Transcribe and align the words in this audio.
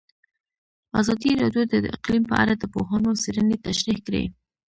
ازادي 1.01 1.31
راډیو 1.41 1.63
د 1.67 1.73
اقلیم 1.95 2.23
په 2.27 2.35
اړه 2.41 2.53
د 2.57 2.63
پوهانو 2.73 3.19
څېړنې 3.21 3.57
تشریح 3.67 3.99
کړې. 4.07 4.23